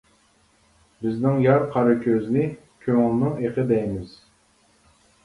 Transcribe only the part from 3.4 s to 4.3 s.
ئېقى دەيمىز.